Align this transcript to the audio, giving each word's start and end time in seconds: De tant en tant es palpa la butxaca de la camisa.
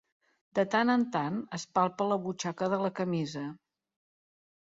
De 0.59 0.63
tant 0.75 0.91
en 0.93 1.03
tant 1.15 1.37
es 1.57 1.65
palpa 1.79 2.07
la 2.13 2.17
butxaca 2.25 2.71
de 2.75 2.81
la 2.87 2.93
camisa. 3.01 3.45